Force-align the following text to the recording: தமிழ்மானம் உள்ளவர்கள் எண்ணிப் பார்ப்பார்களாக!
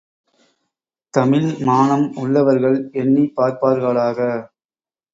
தமிழ்மானம் 1.13 2.07
உள்ளவர்கள் 2.15 2.89
எண்ணிப் 2.95 3.35
பார்ப்பார்களாக! 3.37 4.19